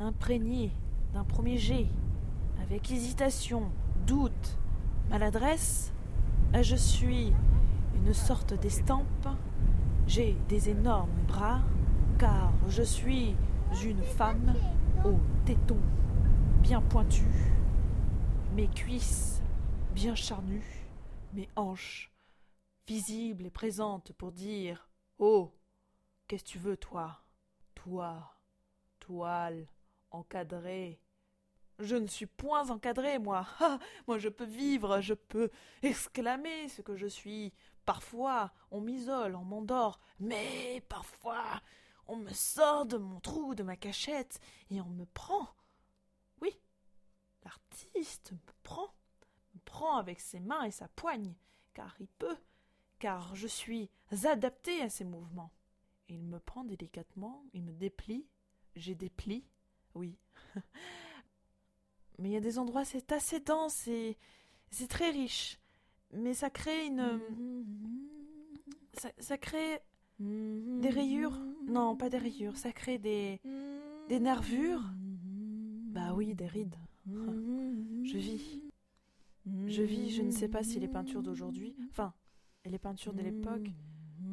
imprégné 0.00 0.72
d'un 1.12 1.24
premier 1.24 1.56
jet, 1.58 1.86
avec 2.60 2.90
hésitation, 2.90 3.70
doute, 4.06 4.58
maladresse. 5.10 5.92
Je 6.60 6.74
suis 6.76 7.32
une 7.94 8.12
sorte 8.14 8.54
d'estampe. 8.54 9.28
J'ai 10.06 10.36
des 10.48 10.68
énormes 10.70 11.22
bras, 11.28 11.60
car 12.18 12.52
je 12.68 12.82
suis 12.82 13.34
une 13.82 14.02
femme 14.02 14.54
aux 15.04 15.18
tétons 15.44 15.80
bien 16.62 16.80
pointus, 16.80 17.24
mes 18.54 18.68
cuisses 18.68 19.42
bien 19.92 20.14
charnues, 20.14 20.86
mes 21.32 21.48
hanches 21.56 22.12
visibles 22.86 23.46
et 23.46 23.50
présentes 23.50 24.12
pour 24.12 24.32
dire 24.32 24.88
Oh, 25.18 25.52
qu'est-ce 26.26 26.44
que 26.44 26.48
tu 26.50 26.58
veux, 26.58 26.76
toi? 26.76 27.20
Toi, 27.74 28.36
toile, 29.00 29.66
encadrée. 30.10 31.00
Je 31.80 31.96
ne 31.96 32.06
suis 32.06 32.26
point 32.26 32.70
encadrée, 32.70 33.18
moi. 33.18 33.46
Ah, 33.60 33.78
moi, 34.06 34.18
je 34.18 34.28
peux 34.28 34.44
vivre, 34.44 35.00
je 35.00 35.14
peux 35.14 35.50
exclamer 35.82 36.68
ce 36.68 36.82
que 36.82 36.96
je 36.96 37.06
suis. 37.06 37.52
Parfois, 37.84 38.52
on 38.70 38.80
m'isole, 38.80 39.34
on 39.36 39.44
m'endort, 39.44 40.00
mais 40.20 40.82
parfois, 40.88 41.60
on 42.06 42.16
me 42.16 42.32
sort 42.32 42.86
de 42.86 42.96
mon 42.96 43.20
trou, 43.20 43.54
de 43.54 43.62
ma 43.62 43.76
cachette, 43.76 44.40
et 44.70 44.80
on 44.80 44.88
me 44.88 45.06
prend. 45.06 45.48
Oui, 46.40 46.58
l'artiste 47.44 48.32
me 48.32 48.52
prend, 48.62 48.94
me 49.54 49.60
prend 49.64 49.96
avec 49.96 50.20
ses 50.20 50.40
mains 50.40 50.64
et 50.64 50.70
sa 50.70 50.88
poigne, 50.88 51.34
car 51.72 51.94
il 52.00 52.08
peut, 52.08 52.36
car 52.98 53.34
je 53.34 53.46
suis 53.46 53.90
adapté 54.24 54.82
à 54.82 54.90
ces 54.90 55.04
mouvements. 55.04 55.52
Il 56.08 56.22
me 56.22 56.38
prend 56.38 56.64
délicatement, 56.64 57.44
il 57.52 57.62
me 57.62 57.72
déplie, 57.72 58.26
j'ai 58.76 58.94
des 58.94 59.10
plis, 59.10 59.46
oui. 59.94 60.18
Mais 62.18 62.28
il 62.28 62.32
y 62.32 62.36
a 62.36 62.40
des 62.40 62.58
endroits, 62.58 62.84
c'est 62.84 63.12
assez 63.12 63.40
dense 63.40 63.88
et 63.88 64.16
c'est 64.70 64.88
très 64.88 65.10
riche. 65.10 65.58
Mais 66.12 66.34
ça 66.34 66.50
crée 66.50 66.86
une. 66.86 67.20
Ça, 68.94 69.10
ça 69.18 69.36
crée 69.36 69.80
des 70.20 70.90
rayures. 70.90 71.38
Non, 71.68 71.96
pas 71.96 72.08
des 72.08 72.18
rayures, 72.18 72.56
ça 72.56 72.72
crée 72.72 72.98
des. 72.98 73.40
des 74.08 74.20
nervures. 74.20 74.82
Bah 75.92 76.12
oui, 76.14 76.34
des 76.34 76.46
rides. 76.46 76.76
Je 77.06 78.18
vis. 78.18 78.60
Je 79.66 79.82
vis, 79.82 80.10
je 80.10 80.22
ne 80.22 80.30
sais 80.30 80.48
pas 80.48 80.62
si 80.62 80.80
les 80.80 80.88
peintures 80.88 81.22
d'aujourd'hui. 81.22 81.76
Enfin, 81.90 82.14
les 82.64 82.78
peintures 82.78 83.12
de 83.12 83.22
l'époque 83.22 83.70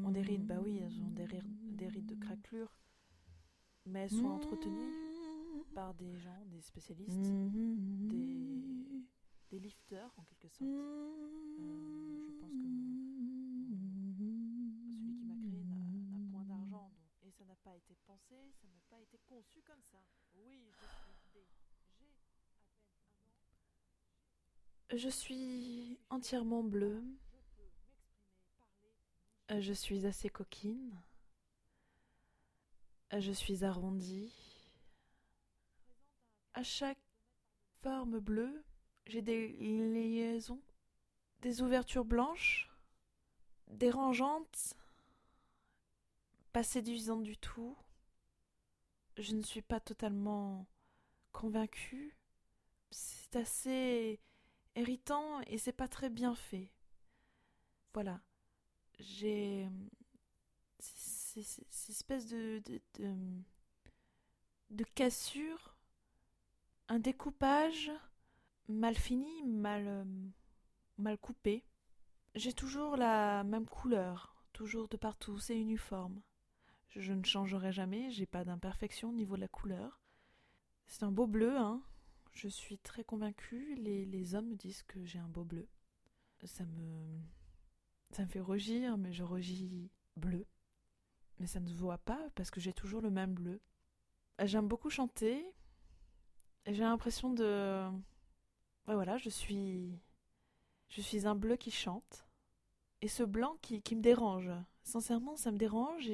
ont 0.06 0.12
des 0.12 0.22
rides. 0.22 0.46
Bah 0.46 0.60
oui, 0.64 0.80
elles 0.82 1.02
ont 1.02 1.10
des, 1.10 1.28
des 1.64 1.88
rides 1.88 2.06
de 2.06 2.16
craquelure. 2.16 2.74
Mais 3.86 4.02
elles 4.02 4.12
sont 4.12 4.28
entretenues 4.28 4.94
par 5.74 5.94
des 5.96 6.16
gens, 6.18 6.46
des 6.48 6.62
spécialistes, 6.62 7.20
des, 7.22 8.38
des 9.50 9.60
lifters 9.60 10.14
en 10.18 10.24
quelque 10.24 10.48
sorte. 10.50 10.70
Euh, 10.70 12.22
je 12.28 12.32
pense 12.40 12.52
que 12.52 12.68
celui 14.92 15.16
qui 15.16 15.26
m'a 15.26 15.36
créé 15.36 15.64
n'a 15.64 16.20
point 16.32 16.44
d'argent 16.46 16.92
et 17.24 17.32
ça 17.32 17.46
n'a 17.46 17.56
pas 17.72 17.78
été 17.78 17.96
pensé, 18.06 18.36
ça 18.62 18.68
n'a 18.68 18.82
pas 18.90 19.00
été 19.00 19.18
conçu 19.30 19.62
comme 19.62 19.82
ça. 19.82 19.98
Oui, 20.36 20.70
je 20.70 21.40
suis 24.90 24.98
Je 24.98 25.08
suis 25.08 26.00
entièrement 26.10 26.63
bleue. 26.63 27.01
Je 29.50 29.72
suis 29.72 30.06
assez 30.06 30.28
coquine. 30.28 31.01
Je 33.18 33.32
suis 33.32 33.63
arrondie. 33.63 34.34
À 36.54 36.63
chaque 36.63 37.00
forme 37.82 38.20
bleue, 38.20 38.66
j'ai 39.06 39.22
des 39.22 39.48
liaisons, 39.48 40.62
des 41.40 41.62
ouvertures 41.62 42.06
blanches, 42.06 42.70
dérangeantes, 43.68 44.75
pas 46.51 46.63
séduisantes 46.63 47.24
du 47.24 47.38
tout. 47.38 47.77
Je 49.17 49.36
ne 49.36 49.41
suis 49.43 49.62
pas 49.62 49.79
totalement 49.79 50.67
convaincue. 51.31 52.17
C'est 52.91 53.36
assez 53.36 54.20
irritant 54.75 55.41
et 55.48 55.58
c'est 55.58 55.72
pas 55.72 55.88
très 55.88 56.10
bien 56.10 56.36
fait. 56.36 56.72
Voilà. 57.93 58.22
J'ai. 59.00 59.67
Cette 60.79 61.89
espèce 61.89 62.25
de, 62.27 62.62
de, 62.65 62.81
de, 63.00 63.15
de 64.72 64.84
cassure, 64.84 65.77
un 66.89 67.00
découpage 67.00 67.91
mal 68.67 68.96
fini, 68.96 69.43
mal, 69.43 70.05
mal 70.98 71.17
coupé. 71.17 71.63
J'ai 72.36 72.53
toujours 72.53 72.98
la 72.98 73.43
même 73.43 73.67
couleur, 73.67 74.36
toujours 74.53 74.88
de 74.88 74.98
partout, 74.98 75.38
c'est 75.39 75.58
uniforme. 75.60 76.22
Je, 76.95 77.13
ne 77.13 77.24
changerai 77.24 77.71
jamais, 77.71 78.10
j'ai 78.12 78.25
pas 78.25 78.43
d'imperfection 78.43 79.10
au 79.10 79.13
niveau 79.13 79.36
de 79.36 79.41
la 79.41 79.48
couleur. 79.48 80.01
C'est 80.88 81.03
un 81.03 81.12
beau 81.12 81.27
bleu, 81.27 81.57
hein. 81.57 81.81
Je 82.33 82.48
suis 82.48 82.77
très 82.77 83.03
convaincue, 83.03 83.75
les, 83.75 84.05
les 84.05 84.36
hommes 84.36 84.50
me 84.50 84.55
disent 84.55 84.83
que 84.83 85.03
j'ai 85.05 85.19
un 85.19 85.27
beau 85.27 85.43
bleu. 85.43 85.67
Ça 86.43 86.65
me. 86.65 87.19
Ça 88.12 88.24
me 88.24 88.27
fait 88.27 88.39
rougir, 88.41 88.98
mais 88.98 89.13
je 89.13 89.24
rougis 89.24 89.89
bleu. 90.17 90.45
Mais 91.39 91.48
ça 91.48 91.60
ne 91.60 91.67
se 91.67 91.74
voit 91.74 91.98
pas 91.98 92.29
parce 92.36 92.51
que 92.51 92.60
j'ai 92.60 92.74
toujours 92.74 93.01
le 93.01 93.10
même 93.10 93.33
bleu. 93.33 93.62
J'aime 94.43 94.67
beaucoup 94.67 94.89
chanter. 94.89 95.45
J'ai 96.65 96.83
l'impression 96.83 97.31
de 97.33 97.89
voilà, 98.86 99.17
je 99.17 99.29
suis. 99.29 99.98
Je 100.89 101.01
suis 101.01 101.25
un 101.25 101.36
bleu 101.36 101.55
qui 101.55 101.71
chante. 101.71 102.27
Et 103.01 103.07
ce 103.07 103.24
blanc 103.24 103.57
qui, 103.62 103.81
qui 103.81 103.95
me 103.95 104.01
dérange. 104.01 104.51
Sincèrement, 104.83 105.36
ça 105.36 105.51
me 105.51 105.57
dérange 105.57 106.10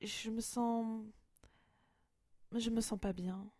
je 0.00 0.30
me 0.30 0.40
sens. 0.40 1.04
Je 2.52 2.70
me 2.70 2.80
sens 2.80 2.98
pas 2.98 3.12
bien. 3.12 3.50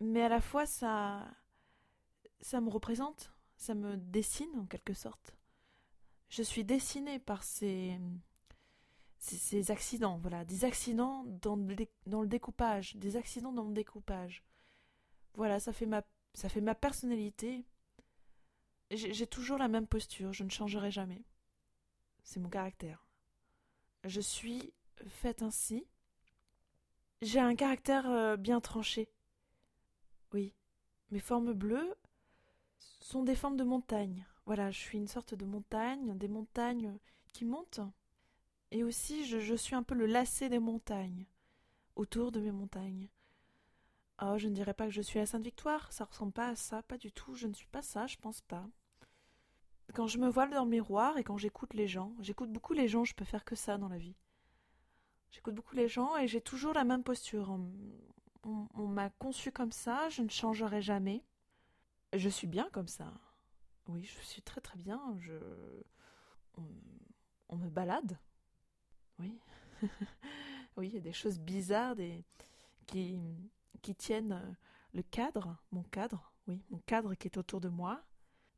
Mais 0.00 0.22
à 0.22 0.28
la 0.28 0.40
fois, 0.40 0.66
ça. 0.66 1.26
Ça 2.40 2.60
me 2.60 2.70
représente. 2.70 3.32
Ça 3.56 3.74
me 3.74 3.96
dessine 3.96 4.58
en 4.58 4.66
quelque 4.66 4.94
sorte. 4.94 5.36
Je 6.28 6.42
suis 6.42 6.64
dessinée 6.64 7.18
par 7.18 7.42
ces. 7.42 7.98
Ces, 9.18 9.70
accidents, 9.70 10.18
voilà, 10.18 10.44
des 10.44 10.64
accidents 10.64 11.22
dans 11.24 11.54
le, 11.54 11.76
dans 12.06 12.22
le 12.22 12.26
découpage, 12.26 12.96
des 12.96 13.16
accidents 13.16 13.52
dans 13.52 13.62
le 13.62 13.72
découpage. 13.72 14.42
Voilà, 15.34 15.60
ça 15.60 15.72
fait 15.72 15.86
ma 15.86 16.02
ça 16.34 16.48
fait 16.48 16.60
ma 16.60 16.74
personnalité. 16.74 17.64
J'ai 18.90 19.26
toujours 19.26 19.58
la 19.58 19.68
même 19.68 19.86
posture, 19.86 20.32
je 20.32 20.44
ne 20.44 20.50
changerai 20.50 20.90
jamais. 20.90 21.22
C'est 22.24 22.40
mon 22.40 22.48
caractère. 22.48 23.06
Je 24.04 24.20
suis 24.20 24.74
faite 25.08 25.42
ainsi. 25.42 25.86
J'ai 27.20 27.40
un 27.40 27.54
caractère 27.54 28.10
euh, 28.10 28.36
bien 28.36 28.60
tranché. 28.60 29.08
Oui, 30.32 30.54
mes 31.10 31.20
formes 31.20 31.52
bleues 31.52 31.94
sont 33.00 33.22
des 33.22 33.34
formes 33.34 33.56
de 33.56 33.64
montagne. 33.64 34.26
Voilà, 34.46 34.70
je 34.70 34.78
suis 34.78 34.98
une 34.98 35.08
sorte 35.08 35.34
de 35.34 35.44
montagne, 35.44 36.16
des 36.18 36.28
montagnes 36.28 36.98
qui 37.32 37.44
montent. 37.44 37.80
Et 38.70 38.84
aussi, 38.84 39.26
je, 39.26 39.54
suis 39.54 39.74
un 39.74 39.82
peu 39.82 39.94
le 39.94 40.06
lacet 40.06 40.48
des 40.48 40.58
montagnes, 40.58 41.26
autour 41.94 42.32
de 42.32 42.40
mes 42.40 42.50
montagnes. 42.50 43.08
Oh, 44.22 44.38
je 44.38 44.48
ne 44.48 44.54
dirais 44.54 44.74
pas 44.74 44.86
que 44.86 44.92
je 44.92 45.02
suis 45.02 45.18
à 45.18 45.26
Sainte-Victoire, 45.26 45.92
ça 45.92 46.04
ressemble 46.04 46.32
pas 46.32 46.48
à 46.48 46.56
ça, 46.56 46.82
pas 46.82 46.96
du 46.96 47.12
tout, 47.12 47.34
je 47.34 47.46
ne 47.46 47.54
suis 47.54 47.66
pas 47.66 47.82
ça, 47.82 48.06
je 48.06 48.16
pense 48.16 48.40
pas. 48.40 48.66
Quand 49.94 50.06
je 50.06 50.18
me 50.18 50.28
voile 50.28 50.50
dans 50.50 50.64
le 50.64 50.70
miroir 50.70 51.18
et 51.18 51.24
quand 51.24 51.36
j'écoute 51.36 51.74
les 51.74 51.86
gens, 51.86 52.14
j'écoute 52.20 52.50
beaucoup 52.50 52.72
les 52.72 52.88
gens, 52.88 53.04
je 53.04 53.14
peux 53.14 53.24
faire 53.26 53.44
que 53.44 53.56
ça 53.56 53.76
dans 53.76 53.88
la 53.88 53.98
vie. 53.98 54.16
J'écoute 55.32 55.54
beaucoup 55.54 55.74
les 55.74 55.88
gens 55.88 56.16
et 56.16 56.28
j'ai 56.28 56.40
toujours 56.40 56.74
la 56.74 56.84
même 56.84 57.02
posture. 57.02 57.58
On, 58.44 58.86
m'a 58.86 59.10
conçu 59.10 59.50
comme 59.50 59.72
ça, 59.72 60.08
je 60.08 60.22
ne 60.22 60.28
changerai 60.28 60.82
jamais. 60.82 61.24
Je 62.12 62.28
suis 62.28 62.46
bien 62.46 62.68
comme 62.72 62.88
ça. 62.88 63.12
Oui, 63.88 64.04
je 64.04 64.20
suis 64.20 64.42
très 64.42 64.60
très 64.60 64.76
bien. 64.76 65.00
Je. 65.18 65.34
On, 67.48 67.56
me 67.56 67.68
balade. 67.68 68.18
Oui. 69.18 69.38
oui, 70.76 70.88
il 70.88 70.94
y 70.94 70.98
a 70.98 71.00
des 71.00 71.12
choses 71.12 71.38
bizarres, 71.38 71.96
des. 71.96 72.24
qui 72.86 73.18
qui 73.82 73.94
tiennent 73.94 74.32
euh, 74.32 74.52
le 74.94 75.02
cadre, 75.02 75.56
mon 75.72 75.82
cadre, 75.82 76.32
oui, 76.46 76.62
mon 76.70 76.78
cadre 76.78 77.14
qui 77.14 77.28
est 77.28 77.36
autour 77.36 77.60
de 77.60 77.68
moi, 77.68 78.02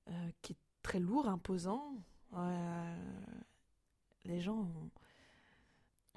euh, 0.08 0.30
qui 0.42 0.52
est 0.52 0.58
très 0.82 1.00
lourd, 1.00 1.28
imposant. 1.28 1.96
Euh, 2.34 2.96
les 4.24 4.40
gens 4.40 4.58
ont, 4.58 4.90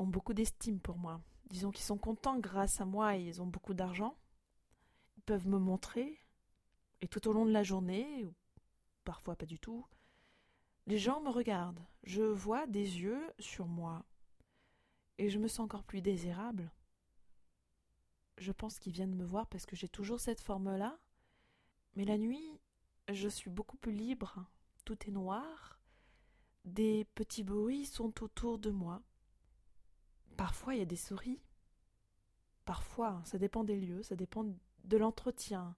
beaucoup 0.05 0.33
d'estime 0.33 0.79
pour 0.79 0.97
moi. 0.97 1.21
Disons 1.49 1.71
qu'ils 1.71 1.85
sont 1.85 1.97
contents 1.97 2.39
grâce 2.39 2.81
à 2.81 2.85
moi 2.85 3.17
et 3.17 3.23
ils 3.23 3.41
ont 3.41 3.47
beaucoup 3.47 3.73
d'argent. 3.73 4.17
Ils 5.17 5.23
peuvent 5.23 5.47
me 5.47 5.59
montrer. 5.59 6.19
Et 7.01 7.07
tout 7.07 7.27
au 7.27 7.33
long 7.33 7.45
de 7.45 7.51
la 7.51 7.63
journée, 7.63 8.25
ou 8.25 8.33
parfois 9.03 9.35
pas 9.35 9.45
du 9.45 9.59
tout, 9.59 9.85
les 10.87 10.97
gens 10.97 11.21
me 11.21 11.29
regardent. 11.29 11.85
Je 12.03 12.23
vois 12.23 12.67
des 12.67 13.01
yeux 13.01 13.31
sur 13.39 13.67
moi. 13.67 14.05
Et 15.17 15.29
je 15.29 15.39
me 15.39 15.47
sens 15.47 15.61
encore 15.61 15.83
plus 15.83 16.01
désirable 16.01 16.71
je 18.37 18.51
pense 18.51 18.79
qu'ils 18.79 18.93
viennent 18.93 19.15
me 19.15 19.25
voir 19.25 19.47
parce 19.47 19.65
que 19.65 19.75
j'ai 19.75 19.89
toujours 19.89 20.19
cette 20.19 20.41
forme-là. 20.41 20.99
Mais 21.95 22.05
la 22.05 22.17
nuit, 22.17 22.59
je 23.09 23.27
suis 23.27 23.49
beaucoup 23.49 23.77
plus 23.77 23.93
libre. 23.93 24.45
Tout 24.85 24.97
est 25.07 25.11
noir. 25.11 25.79
Des 26.65 27.05
petits 27.15 27.43
bruits 27.43 27.85
sont 27.85 28.23
autour 28.23 28.59
de 28.59 28.69
moi. 28.69 29.01
Parfois, 30.37 30.75
il 30.75 30.79
y 30.79 30.83
a 30.83 30.85
des 30.85 30.95
souris. 30.95 31.41
Parfois, 32.63 33.21
ça 33.25 33.37
dépend 33.37 33.63
des 33.63 33.79
lieux, 33.79 34.03
ça 34.03 34.15
dépend 34.15 34.45
de 34.83 34.97
l'entretien. 34.97 35.75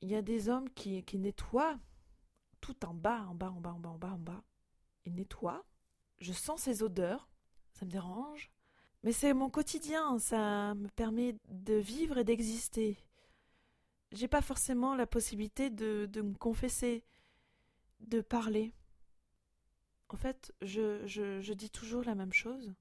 Il 0.00 0.08
y 0.08 0.14
a 0.14 0.22
des 0.22 0.48
hommes 0.48 0.70
qui, 0.70 1.04
qui 1.04 1.18
nettoient 1.18 1.78
tout 2.60 2.86
en 2.86 2.94
bas, 2.94 3.26
en 3.28 3.34
bas, 3.34 3.50
en 3.50 3.60
bas, 3.60 3.72
en 3.72 3.78
bas, 3.78 3.90
en 3.90 3.98
bas, 3.98 4.12
en 4.12 4.18
bas. 4.18 4.42
Ils 5.04 5.14
nettoient. 5.14 5.64
Je 6.20 6.32
sens 6.32 6.62
ces 6.62 6.82
odeurs. 6.82 7.28
Ça 7.74 7.84
me 7.84 7.90
dérange. 7.90 8.50
Mais 9.02 9.12
c'est 9.12 9.32
mon 9.32 9.48
quotidien, 9.48 10.18
ça 10.18 10.74
me 10.74 10.88
permet 10.88 11.34
de 11.48 11.74
vivre 11.74 12.18
et 12.18 12.24
d'exister. 12.24 12.98
J'ai 14.12 14.28
pas 14.28 14.42
forcément 14.42 14.94
la 14.94 15.06
possibilité 15.06 15.70
de, 15.70 16.08
me 16.20 16.34
confesser, 16.34 17.04
de 18.00 18.20
parler. 18.20 18.74
En 20.08 20.16
fait, 20.16 20.52
je 20.60 21.52
dis 21.52 21.70
toujours 21.70 22.04
la 22.04 22.14
même 22.14 22.32
chose. 22.32 22.74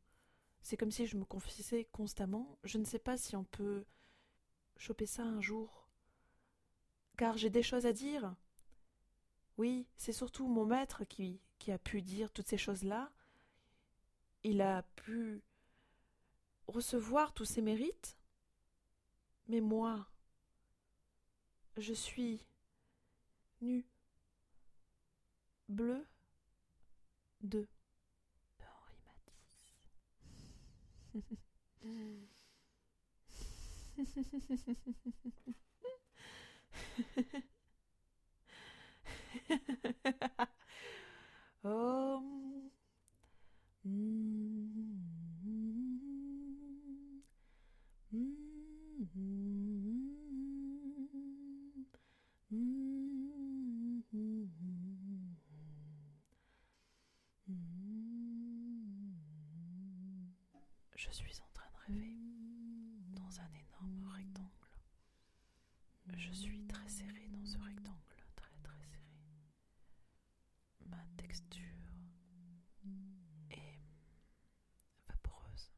C'est 0.61 0.77
comme 0.77 0.91
si 0.91 1.07
je 1.07 1.17
me 1.17 1.25
confessais 1.25 1.85
constamment. 1.91 2.57
Je 2.63 2.77
ne 2.77 2.85
sais 2.85 2.99
pas 2.99 3.17
si 3.17 3.35
on 3.35 3.43
peut 3.43 3.85
choper 4.77 5.05
ça 5.05 5.23
un 5.23 5.41
jour. 5.41 5.89
Car 7.17 7.37
j'ai 7.37 7.49
des 7.49 7.63
choses 7.63 7.85
à 7.85 7.93
dire. 7.93 8.35
Oui, 9.57 9.87
c'est 9.97 10.13
surtout 10.13 10.47
mon 10.47 10.65
maître 10.65 11.03
qui, 11.03 11.41
qui 11.57 11.71
a 11.71 11.77
pu 11.77 12.01
dire 12.01 12.31
toutes 12.31 12.47
ces 12.47 12.57
choses-là. 12.57 13.11
Il 14.43 14.61
a 14.61 14.83
pu 14.95 15.43
recevoir 16.67 17.33
tous 17.33 17.45
ces 17.45 17.61
mérites. 17.61 18.17
Mais 19.47 19.59
moi, 19.59 20.07
je 21.77 21.93
suis 21.93 22.45
nu, 23.61 23.85
bleu, 25.67 26.05
de 27.41 27.67
Henri 28.61 28.97
Matisse. 29.05 29.75
Oh. 41.63 42.23
Je 60.95 61.11
suis 61.11 61.41
en 61.41 61.47
train 61.53 61.69
de 61.71 61.77
rêver 61.87 62.17
dans 63.15 63.39
un 63.41 63.47
énorme 63.53 63.68
rectangle. 63.81 64.49
Je 66.17 66.31
suis 66.31 66.65
très 66.67 66.87
serré 66.89 67.27
dans 67.31 67.45
ce 67.45 67.57
rectangle, 67.57 68.23
très 68.35 68.51
très 68.63 68.83
serré. 68.83 69.03
Ma 70.85 71.03
texture 71.17 71.63
est 73.51 73.79
vaporeuse 75.07 75.71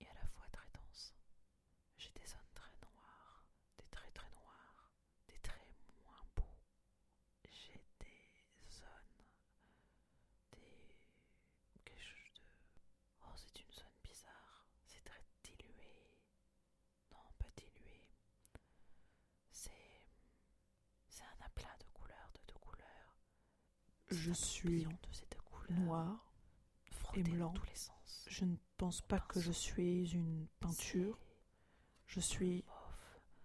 et 0.00 0.06
à 0.08 0.14
la 0.14 0.26
fois 0.28 0.46
très 0.52 0.66
dense. 0.72 1.14
J'ai 1.98 2.10
des 2.12 2.26
zones 2.26 2.52
très 2.54 2.72
noires, 2.82 3.44
des 3.78 3.86
traits 3.90 4.14
très 4.14 4.30
noirs, 4.30 4.90
des 5.28 5.38
traits 5.42 5.74
moins 6.04 6.24
beaux. 6.36 6.56
J'ai 7.50 7.84
des 8.00 8.70
zones, 8.70 9.24
des 10.52 10.96
quelque 11.84 12.00
chose 12.02 12.32
de. 12.34 12.42
Oh, 13.22 13.34
c'est 13.36 13.60
une 13.60 13.72
zone 13.72 13.98
bizarre. 14.02 14.66
C'est 14.86 15.04
très 15.04 15.22
dilué. 15.44 16.18
Non, 17.12 17.18
pas 17.38 17.50
dilué. 17.56 18.02
C'est. 19.50 19.70
C'est 21.08 21.24
un 21.24 21.44
aplat 21.46 21.76
de 21.80 21.86
couleurs, 21.92 22.30
de 22.34 22.40
deux 22.52 22.58
couleurs. 22.60 23.16
C'est 24.09 24.09
Je 24.20 24.32
suis 24.34 24.82
tourbillon 24.82 24.90
de 24.90 25.14
ces 25.14 25.26
deux 25.30 25.40
couleurs. 25.46 25.80
noir. 25.80 26.32
frotté 26.90 27.20
et 27.20 27.22
blanc. 27.22 27.54
tous 27.54 27.64
les 27.64 27.74
sens. 27.74 28.26
Je 28.28 28.44
ne 28.44 28.56
pense 28.76 29.00
pas 29.00 29.18
que 29.18 29.40
je 29.40 29.50
suis 29.50 30.12
une 30.12 30.46
peinture. 30.60 31.18
Je 32.06 32.20
suis 32.20 32.62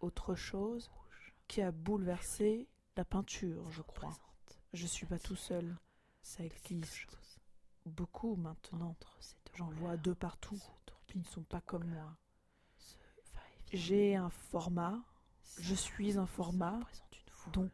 autre 0.02 0.36
chose 0.36 0.92
qui 1.48 1.62
a 1.62 1.72
bouleversé 1.72 2.68
la 2.98 3.06
peinture, 3.06 3.72
je 3.72 3.84
crois. 3.84 4.18
Je 4.74 4.86
suis 4.86 5.06
pas 5.06 5.18
tout 5.18 5.38
seul. 5.38 5.78
Ça 6.22 6.44
existe 6.44 7.18
beaucoup 7.86 8.36
maintenant. 8.36 8.98
J'en 9.54 9.70
vois 9.70 9.96
deux 9.96 10.16
partout 10.16 10.62
qui 11.08 11.20
ne 11.20 11.24
sont 11.24 11.44
pas 11.44 11.62
comme 11.62 11.88
moi. 11.88 12.18
J'ai 13.72 14.18
un 14.18 14.30
format, 14.30 15.02
je 15.58 15.74
suis 15.74 16.18
un 16.18 16.26
format, 16.26 16.82
donc 17.54 17.72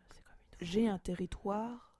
j'ai 0.60 0.88
un 0.88 1.00
territoire, 1.00 1.91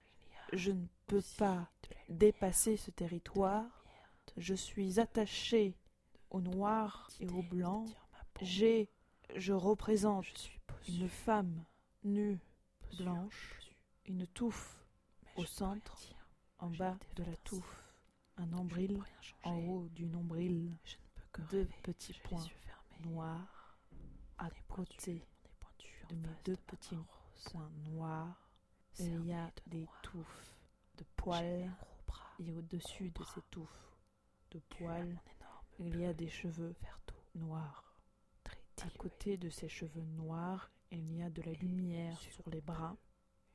je 0.52 0.70
ne 0.70 0.86
peux 1.06 1.22
pas 1.38 1.70
dépasser 2.08 2.76
ce 2.76 2.90
territoire. 2.90 3.84
Je 4.36 4.54
suis 4.54 5.00
attaché 5.00 5.76
au 6.30 6.40
noir 6.40 7.08
et 7.20 7.28
au 7.28 7.42
blanc. 7.42 7.84
J'ai, 8.40 8.88
je 9.36 9.52
représente 9.52 10.50
une 10.88 11.08
femme 11.08 11.64
nue, 12.04 12.38
blanche, 12.98 13.58
une 14.06 14.26
touffe 14.26 14.84
au 15.36 15.44
centre, 15.44 15.98
en 16.58 16.70
bas 16.70 16.98
de 17.16 17.24
la 17.24 17.36
touffe, 17.36 17.94
un 18.36 18.46
nombril, 18.46 19.02
en 19.44 19.56
haut 19.56 19.88
du 19.90 20.06
nombril, 20.06 20.76
deux 21.50 21.68
petits 21.82 22.18
points 22.24 22.46
noirs, 23.04 23.78
à 24.38 24.50
côté 24.68 25.24
de 26.08 26.16
mes 26.16 26.34
deux 26.44 26.56
petits 26.66 26.98
points 27.44 27.70
noirs, 27.90 28.51
il 28.98 29.26
y 29.26 29.32
a 29.32 29.50
de 29.66 29.78
des 29.78 29.86
touffes 30.02 30.56
de 30.98 31.04
poils, 31.16 31.70
et 32.38 32.52
au-dessus 32.52 33.10
de 33.10 33.24
ces 33.24 33.42
touffes 33.50 33.96
de 34.50 34.58
poils, 34.58 35.18
il 35.78 35.98
y 35.98 36.04
a 36.04 36.12
des 36.12 36.28
cheveux 36.28 36.74
noirs. 37.34 37.94
À 38.82 38.90
côté 38.98 39.36
de 39.36 39.48
ces 39.48 39.68
cheveux 39.68 40.04
noirs, 40.16 40.70
il 40.90 41.16
y 41.16 41.22
a 41.22 41.30
de 41.30 41.42
la 41.42 41.52
lumière 41.52 42.18
sur 42.20 42.48
les 42.50 42.56
le 42.56 42.62
bras. 42.62 42.96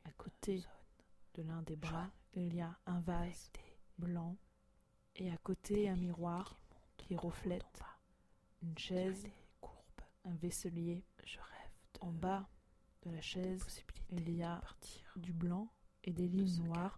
À 0.06 0.12
côté 0.12 0.64
de 1.34 1.44
l'un 1.44 1.62
des 1.64 1.76
bras, 1.76 2.10
il 2.34 2.56
y 2.56 2.62
a 2.62 2.78
un 2.86 3.02
vase 3.02 3.52
blanc 3.98 4.38
et 5.16 5.30
à 5.32 5.38
côté 5.38 5.90
un 5.90 5.96
miroir 5.96 6.58
qui, 6.96 7.16
reflète 7.16 7.84
une 8.62 8.78
chaise, 8.78 9.24
des 9.24 9.34
courbes. 9.60 10.02
un 10.26 10.36
vaisselier. 10.36 11.04
Je 11.24 11.38
rêve 11.38 11.80
de 11.94 12.00
En 12.02 12.12
bas 12.12 12.48
de 13.08 13.16
la 13.16 13.22
chaise, 13.22 13.64
il 14.12 14.30
y 14.30 14.44
a 14.44 14.58
partir 14.58 15.14
du 15.18 15.34
blanc 15.34 15.70
et 16.04 16.14
des 16.14 16.28
de 16.28 16.38
lignes 16.38 16.64
noires. 16.66 16.98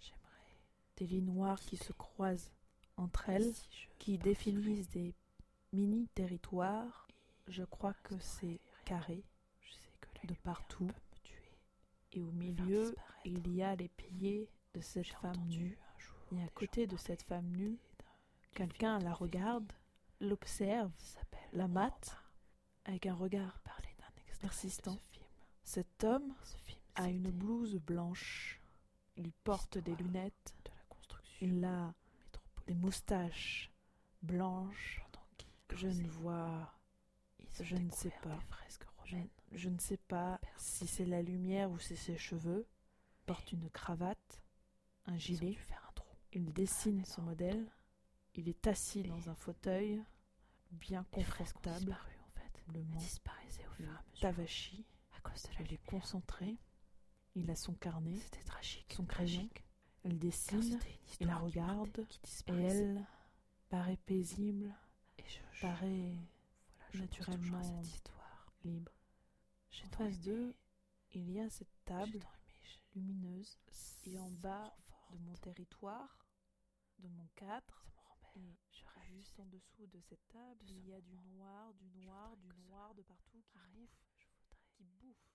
J'aimerais 0.00 0.58
des 0.96 1.06
lignes 1.06 1.32
noires 1.32 1.60
qui 1.60 1.76
se 1.76 1.92
croisent 1.92 2.50
entre 2.96 3.28
elles, 3.28 3.54
si 3.54 3.88
qui 3.98 4.18
définissent 4.18 4.90
des 4.90 5.14
mini-territoires. 5.72 7.08
Je 7.46 7.62
crois 7.64 7.94
que 8.02 8.18
c'est 8.18 8.60
carré 8.84 9.22
Je 9.60 9.72
sais 9.72 9.92
que 10.00 10.26
de 10.26 10.34
partout. 10.34 10.86
peut 10.86 10.92
me 10.92 11.22
tuer, 11.22 11.58
et 12.12 12.22
au 12.22 12.32
milieu, 12.32 12.94
il 13.24 13.54
y 13.54 13.62
a 13.62 13.76
les 13.76 13.88
pieds 13.88 14.48
de 14.74 14.80
cette 14.80 15.06
femme 15.06 15.46
nue. 15.48 15.78
Et 16.32 16.42
à 16.42 16.48
côté 16.48 16.86
de 16.86 16.96
cette 16.96 17.22
femme 17.22 17.50
nue, 17.56 17.78
quelqu'un 18.54 18.98
la 19.00 19.12
regarde, 19.12 19.72
l'observe 20.20 20.92
la 21.52 21.66
mate 21.66 22.16
avec 22.84 23.06
un 23.06 23.14
regard. 23.14 23.60
Parler 23.60 23.89
persistant. 24.40 24.98
Cet 25.62 26.04
homme 26.04 26.34
a 26.96 27.08
une 27.08 27.30
blouse 27.30 27.76
blanche. 27.76 28.60
Il 29.16 29.32
porte 29.44 29.78
des 29.78 29.94
lunettes. 29.96 30.54
Il 31.40 31.64
a 31.64 31.94
des 32.66 32.74
moustaches 32.74 33.70
blanches. 34.22 35.02
Je 35.74 35.86
ne 35.88 36.08
vois, 36.08 36.72
je 37.60 37.76
ne 37.76 37.90
sais 37.90 38.12
pas. 38.22 38.38
je, 39.52 39.68
ne 39.68 39.78
sais 39.78 39.96
pas 39.96 40.40
si 40.56 40.86
c'est 40.86 41.06
la 41.06 41.22
lumière 41.22 41.70
ou 41.70 41.78
si 41.78 41.96
c'est 41.96 42.12
ses 42.12 42.18
cheveux. 42.18 42.66
Il 42.66 43.26
porte 43.26 43.52
une 43.52 43.70
cravate, 43.70 44.42
un 45.06 45.16
gilet. 45.16 45.56
Il 46.32 46.52
dessine 46.52 47.04
son 47.04 47.22
modèle. 47.22 47.66
Il 48.34 48.48
est 48.48 48.66
assis 48.66 49.02
dans 49.02 49.28
un 49.28 49.34
fauteuil 49.34 50.02
bien 50.72 51.04
confortable. 51.10 51.78
disparu 51.80 52.14
en 52.26 52.30
fait. 52.38 53.69
Et 53.82 55.16
à 55.16 55.20
cause 55.22 55.42
de 55.42 55.48
la 55.48 55.60
est 55.60 55.64
lumière. 55.64 55.80
concentré. 55.86 56.58
Il 57.34 57.50
a 57.50 57.54
son 57.56 57.74
carnet, 57.74 58.16
C'était 58.16 58.42
tragique. 58.44 58.92
son 58.96 59.04
crayon. 59.04 59.40
tragique, 59.48 59.64
car 60.02 60.12
dessine. 60.18 60.80
Il 61.20 61.26
la 61.26 61.36
regarde. 61.38 62.06
Et 62.48 62.52
elle 62.52 63.06
paraît 63.68 63.96
paisible, 63.98 64.74
Et 65.18 65.24
je, 65.28 65.60
paraît 65.60 66.16
voilà, 66.76 66.90
je 66.92 66.98
naturellement 67.00 67.58
à 67.58 67.62
cette 67.62 67.86
histoire. 67.86 68.52
libre. 68.64 68.92
J'ai 69.70 69.84
En 69.84 69.90
face 69.90 70.20
d'eux, 70.20 70.54
il 71.12 71.30
y 71.30 71.40
a 71.40 71.48
cette 71.50 71.72
table 71.84 72.20
lumineuse 72.94 73.58
et 74.06 74.18
en 74.18 74.30
bas 74.30 74.74
de 75.12 75.18
mon 75.18 75.34
territoire, 75.36 76.26
de 76.98 77.08
mon 77.08 77.26
cadre, 77.36 77.84
me 78.36 78.42
et 78.42 78.56
Je 78.72 78.84
juste 79.10 79.38
en 79.40 79.46
dessous 79.46 79.86
de 79.86 80.00
cette 80.00 80.26
table, 80.28 80.64
de 80.64 80.74
il 80.74 80.86
y 80.86 80.94
a 80.94 81.00
du 81.00 81.18
noir, 81.18 81.74
du 81.74 81.90
noir, 81.90 82.36
du 82.36 82.48
noir 82.68 82.94
de 82.94 83.02
partout 83.02 83.42
qui 83.48 83.58
bouffe, 83.72 84.06
qui 84.72 84.84
bouffe 84.84 85.28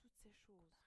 toutes 0.00 0.16
ces 0.16 0.32
choses. 0.32 0.79